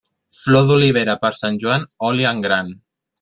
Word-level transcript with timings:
Flor 0.35 0.63
d'olivera 0.69 1.15
per 1.25 1.31
Sant 1.41 1.59
Joan, 1.65 1.85
oli 2.09 2.27
en 2.31 2.41
gran. 2.49 2.73